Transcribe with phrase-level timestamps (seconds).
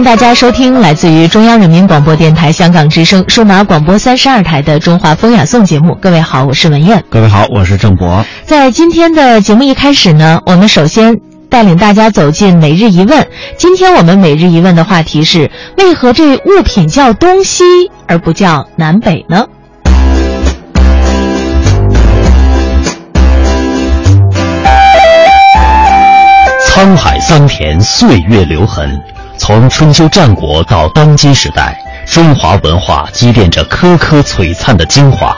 [0.00, 5.94] 迎大家收听来自于中央人民广播电台香港之声数码广播三十二台的《中华风雅颂》节目。
[6.00, 7.04] 各位好，我是文燕。
[7.10, 8.24] 各位好，我是郑博。
[8.46, 11.14] 在今天的节目一开始呢，我们首先
[11.50, 13.28] 带领大家走进每日一问。
[13.58, 17.62] 今天我们每日一问的话题是：为何这物品叫东西
[18.06, 19.44] 而不叫南北呢？
[26.70, 28.98] 沧海桑田，岁月留痕。
[29.40, 31.74] 从春秋战国到当今时代，
[32.06, 35.34] 中华文化积淀着颗颗璀璨的精华。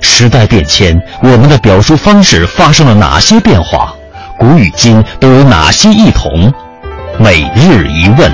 [0.00, 3.92] 时代变迁，我们的表述方式发生了哪些变化？
[4.38, 6.50] 古与今都有哪些异同？
[7.18, 8.32] 每日一问。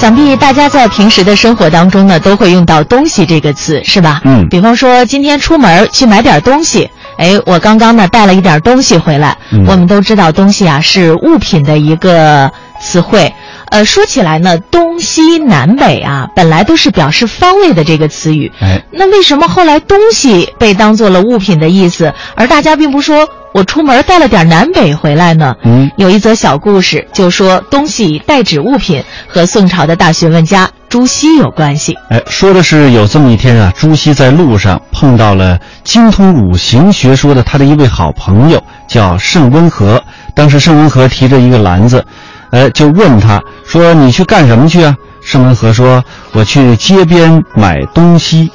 [0.00, 4.20] 想必大家在平时的生活当中呢，都会用到“东西”这个词，是吧？
[4.24, 4.48] 嗯。
[4.48, 9.36] 比方说，今天出门去买点东西，哎，我刚刚呢带了一点东西回来。
[9.50, 9.64] 嗯。
[9.66, 12.48] 我们都知道，东西啊是物品的一个
[12.80, 13.34] 词汇。
[13.70, 18.52] 呃，说起来呢，东西南北啊，本来都是表示方位的这个词语。
[18.60, 18.80] 哎。
[18.92, 23.28] 那为什么后来东西被当做了物品的意思，而大家并不说？
[23.54, 25.54] 我出门带了点南北回来呢。
[25.64, 31.96] 嗯，有一则小故事，就说东西代指物品和宋朝的大学问家朱熹有关系。
[32.10, 40.02] 哎，说的是有这么一天啊，朱熹在路上碰到了精通五行学说的他的一位好朋友，叫盛温和。
[40.34, 42.04] 当时盛温和提着一个篮子，
[42.50, 48.48] 哎，就问他说：“你去干什么去啊？”盛温和说：“我去街边买东西。”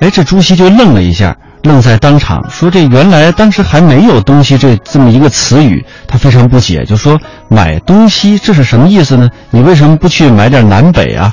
[0.00, 1.36] 哎，这朱熹就愣了一下。
[1.68, 9.28] 愣在当场，说：“这原来当时还没有东西这这么一个词语。”他非常不解，就说：“买东西这是什么意思呢？
[9.50, 11.30] 你为什么不去买点南北啊？”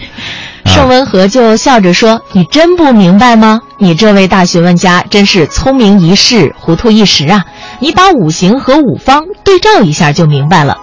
[0.66, 3.61] 盛文和就笑着说：“你真不明白吗？
[3.80, 7.45] 你这位大学问家真是聪明一世，糊涂一时啊！
[7.80, 10.77] 你把五行和五方对照一下就明白了。”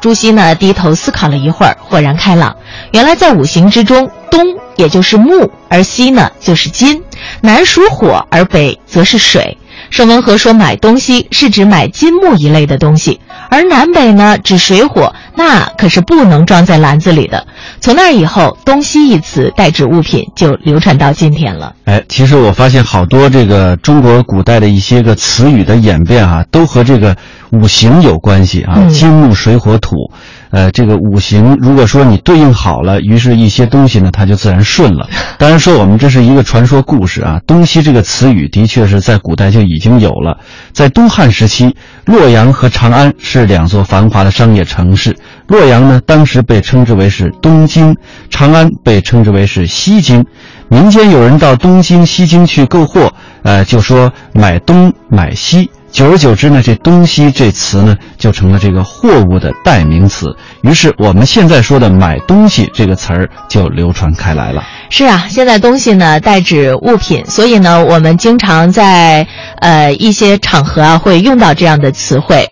[0.00, 2.56] 朱熹呢低头思考了一会儿，豁然开朗。
[2.92, 4.42] 原来在五行之中，东
[4.76, 7.02] 也就是木，而西呢就是金。
[7.42, 9.58] 南属火，而北则是水。
[9.90, 13.20] 盛文和说，买东西是指买金木一类的东西，
[13.50, 17.46] 而南北呢指水火，那可是不能装在篮子里的。
[17.80, 21.74] 从那以后，“东西”一词代指物品就流传到今天了。
[21.84, 27.16] 哎，其实我发现好多这个中国古代的一些个词语的演变啊，都和这个
[27.50, 30.10] 五行有关系啊，金木水火土。
[30.50, 35.08] 呃，这个五行如果说你对应好了，于是一些东西呢，它就自然顺了。
[35.38, 40.36] 当然说我们这是一个传说故事啊，“东西”这个词语的确是在古代就已经有了。
[40.72, 41.74] 在东汉时期，
[42.04, 45.16] 洛阳和长安是两座繁华的商业城市。
[45.46, 47.94] 洛阳呢，当时被称之为是东京；
[48.28, 50.24] 长安被称之为是西京。
[50.68, 53.12] 民间有人到东京、西京去购货，
[53.42, 55.70] 呃，就说买东买西。
[55.92, 60.34] 久而久之呢，这“东西”这词呢，就成了这个货物的代名词。
[60.62, 64.62] 于是我们现在说的“买东西”这个词儿就流传开来了。
[64.88, 72.48] 是啊，现在东西呢代指物品，所以呢，我们经常在呃一些场合啊会用到这样的词汇。